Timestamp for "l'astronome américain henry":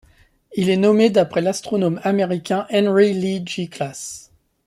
1.41-3.13